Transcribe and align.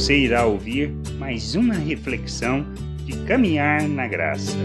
Você 0.00 0.16
irá 0.16 0.46
ouvir 0.46 0.90
mais 1.18 1.54
uma 1.54 1.74
reflexão 1.74 2.64
de 3.04 3.12
caminhar 3.26 3.86
na 3.86 4.08
graça. 4.08 4.56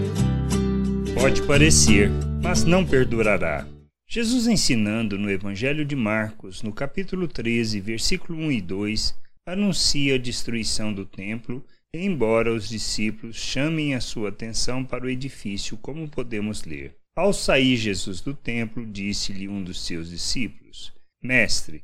Pode 1.13 1.41
parecer, 1.41 2.09
mas 2.41 2.63
não 2.63 2.85
perdurará. 2.85 3.67
Jesus 4.07 4.47
ensinando 4.47 5.17
no 5.19 5.29
Evangelho 5.29 5.83
de 5.83 5.93
Marcos, 5.93 6.63
no 6.63 6.71
capítulo 6.71 7.27
13, 7.27 7.81
versículo 7.81 8.39
1 8.43 8.51
e 8.53 8.61
2, 8.61 9.15
anuncia 9.45 10.15
a 10.15 10.17
destruição 10.17 10.93
do 10.93 11.05
templo, 11.05 11.61
embora 11.93 12.53
os 12.53 12.69
discípulos 12.69 13.35
chamem 13.35 13.93
a 13.93 13.99
sua 13.99 14.29
atenção 14.29 14.85
para 14.85 15.03
o 15.03 15.09
edifício, 15.09 15.75
como 15.75 16.07
podemos 16.07 16.63
ler. 16.63 16.95
Ao 17.13 17.33
sair 17.33 17.75
Jesus 17.75 18.21
do 18.21 18.33
templo, 18.33 18.85
disse-lhe 18.85 19.49
um 19.49 19.61
dos 19.61 19.85
seus 19.85 20.09
discípulos: 20.09 20.93
Mestre, 21.21 21.83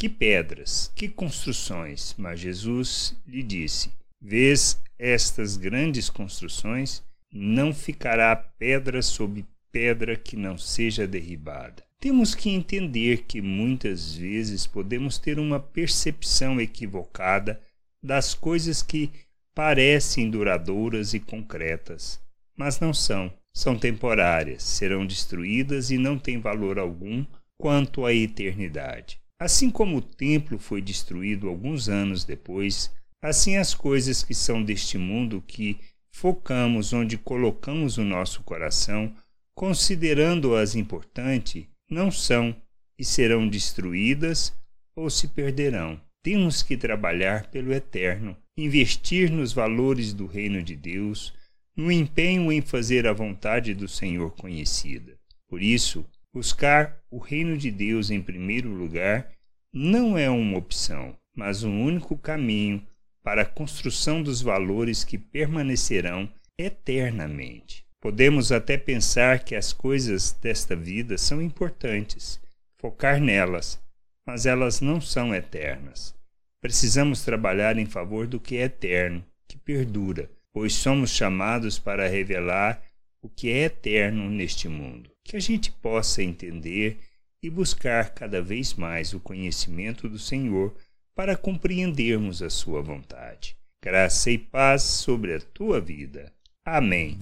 que 0.00 0.08
pedras, 0.08 0.90
que 0.96 1.10
construções! 1.10 2.14
Mas 2.16 2.40
Jesus 2.40 3.14
lhe 3.28 3.42
disse: 3.42 3.90
Vês 4.18 4.80
estas 4.98 5.58
grandes 5.58 6.08
construções? 6.08 7.02
Não 7.30 7.74
ficará 7.74 8.34
pedra 8.34 9.02
sobre 9.02 9.44
pedra 9.70 10.16
que 10.16 10.36
não 10.36 10.56
seja 10.56 11.06
derribada. 11.06 11.84
Temos 12.00 12.34
que 12.34 12.48
entender 12.48 13.24
que 13.24 13.42
muitas 13.42 14.14
vezes 14.14 14.66
podemos 14.66 15.18
ter 15.18 15.38
uma 15.38 15.60
percepção 15.60 16.58
equivocada 16.58 17.60
das 18.02 18.32
coisas 18.32 18.82
que 18.82 19.10
parecem 19.54 20.30
duradouras 20.30 21.12
e 21.12 21.20
concretas, 21.20 22.18
mas 22.56 22.80
não 22.80 22.94
são. 22.94 23.30
São 23.52 23.78
temporárias, 23.78 24.62
serão 24.62 25.04
destruídas 25.04 25.90
e 25.90 25.98
não 25.98 26.18
têm 26.18 26.40
valor 26.40 26.78
algum 26.78 27.26
quanto 27.58 28.06
à 28.06 28.14
eternidade. 28.14 29.19
Assim 29.40 29.70
como 29.70 29.96
o 29.96 30.02
templo 30.02 30.58
foi 30.58 30.82
destruído 30.82 31.48
alguns 31.48 31.88
anos 31.88 32.24
depois, 32.24 32.94
assim 33.22 33.56
as 33.56 33.72
coisas 33.72 34.22
que 34.22 34.34
são 34.34 34.62
deste 34.62 34.98
mundo 34.98 35.42
que 35.46 35.80
focamos 36.12 36.92
onde 36.92 37.16
colocamos 37.16 37.96
o 37.96 38.04
nosso 38.04 38.42
coração, 38.42 39.14
considerando-as 39.54 40.74
importantes, 40.74 41.66
não 41.90 42.10
são 42.10 42.54
e 42.98 43.04
serão 43.04 43.48
destruídas 43.48 44.52
ou 44.94 45.08
se 45.08 45.26
perderão. 45.28 45.98
Temos 46.22 46.62
que 46.62 46.76
trabalhar 46.76 47.46
pelo 47.46 47.72
eterno, 47.72 48.36
investir 48.58 49.30
nos 49.30 49.54
valores 49.54 50.12
do 50.12 50.26
reino 50.26 50.62
de 50.62 50.76
Deus, 50.76 51.32
no 51.74 51.90
empenho 51.90 52.52
em 52.52 52.60
fazer 52.60 53.06
a 53.06 53.14
vontade 53.14 53.72
do 53.72 53.88
Senhor 53.88 54.32
conhecida. 54.32 55.18
Por 55.48 55.62
isso, 55.62 56.04
buscar 56.32 57.00
o 57.10 57.18
reino 57.18 57.56
de 57.56 57.70
Deus 57.70 58.10
em 58.10 58.22
primeiro 58.22 58.68
lugar 58.68 59.30
não 59.72 60.16
é 60.16 60.28
uma 60.28 60.58
opção, 60.58 61.16
mas 61.34 61.62
um 61.62 61.82
único 61.82 62.16
caminho 62.16 62.86
para 63.22 63.42
a 63.42 63.46
construção 63.46 64.22
dos 64.22 64.40
valores 64.40 65.04
que 65.04 65.18
permanecerão 65.18 66.28
eternamente. 66.58 67.84
Podemos 68.00 68.50
até 68.50 68.78
pensar 68.78 69.44
que 69.44 69.54
as 69.54 69.72
coisas 69.72 70.32
desta 70.32 70.74
vida 70.74 71.18
são 71.18 71.42
importantes, 71.42 72.40
focar 72.78 73.20
nelas, 73.20 73.80
mas 74.26 74.46
elas 74.46 74.80
não 74.80 75.00
são 75.00 75.34
eternas. 75.34 76.14
Precisamos 76.62 77.24
trabalhar 77.24 77.78
em 77.78 77.86
favor 77.86 78.26
do 78.26 78.40
que 78.40 78.56
é 78.56 78.62
eterno, 78.62 79.24
que 79.46 79.58
perdura, 79.58 80.30
pois 80.52 80.74
somos 80.74 81.10
chamados 81.10 81.78
para 81.78 82.08
revelar 82.08 82.82
o 83.22 83.28
que 83.28 83.50
é 83.50 83.64
eterno 83.64 84.30
neste 84.30 84.68
mundo. 84.68 85.09
Que 85.24 85.36
a 85.36 85.40
gente 85.40 85.70
possa 85.70 86.22
entender 86.22 86.98
e 87.42 87.48
buscar 87.48 88.10
cada 88.10 88.42
vez 88.42 88.74
mais 88.74 89.14
o 89.14 89.20
conhecimento 89.20 90.08
do 90.08 90.18
Senhor 90.18 90.74
para 91.14 91.36
compreendermos 91.36 92.42
a 92.42 92.50
Sua 92.50 92.82
vontade. 92.82 93.56
Graça 93.82 94.30
e 94.30 94.38
paz 94.38 94.82
sobre 94.82 95.34
a 95.34 95.40
tua 95.40 95.80
vida. 95.80 96.32
Amém. 96.64 97.18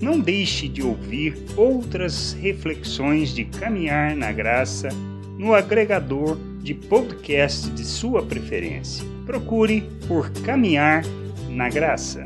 Não 0.00 0.20
deixe 0.20 0.68
de 0.68 0.82
ouvir 0.82 1.34
outras 1.56 2.32
reflexões 2.32 3.34
de 3.34 3.44
caminhar 3.44 4.14
na 4.14 4.30
graça 4.32 4.88
no 5.38 5.54
agregador 5.54 6.36
de 6.62 6.74
podcast 6.74 7.70
de 7.70 7.84
sua 7.84 8.24
preferência. 8.24 9.04
Procure 9.26 9.82
por 10.06 10.30
Caminhar 10.42 11.02
na 11.48 11.68
Graça. 11.68 12.24